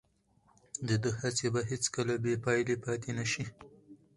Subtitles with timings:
[0.87, 3.45] د ده هڅې به هیڅکله بې پایلې پاتې نه شي.